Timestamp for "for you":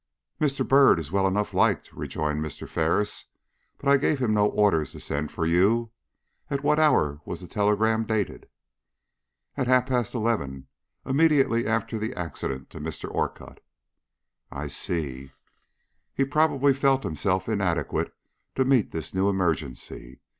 5.31-5.91